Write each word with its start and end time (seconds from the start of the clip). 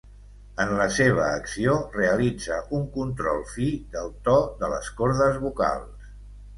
En 0.63 0.71
la 0.79 0.87
seva 0.95 1.25
acció 1.33 1.75
realitza 1.99 2.59
un 2.79 2.89
control 2.97 3.45
fi 3.53 3.71
del 3.95 4.13
to 4.31 4.39
de 4.65 4.75
les 4.77 4.93
cordes 5.01 5.43
vocals. 5.49 6.15